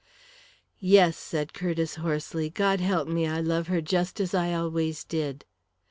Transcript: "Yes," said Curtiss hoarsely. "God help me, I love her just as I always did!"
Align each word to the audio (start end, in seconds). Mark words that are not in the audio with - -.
"Yes," 0.79 1.15
said 1.15 1.53
Curtiss 1.53 1.97
hoarsely. 1.97 2.49
"God 2.49 2.79
help 2.79 3.07
me, 3.07 3.27
I 3.27 3.39
love 3.39 3.67
her 3.67 3.81
just 3.81 4.19
as 4.19 4.33
I 4.33 4.51
always 4.51 5.03
did!" 5.03 5.45